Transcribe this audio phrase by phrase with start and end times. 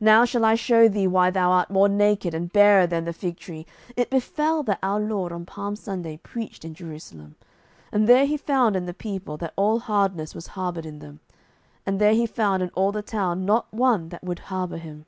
[0.00, 3.36] "Now shall I show thee why thou art more naked and barer than the fig
[3.36, 3.64] tree.
[3.94, 7.36] It befell that our Lord on Palm Sunday preached in Jerusalem,
[7.92, 11.20] and there He found in the people that all hardness was harboured in them,
[11.86, 15.06] and there He found in all the town not one that would harbour Him.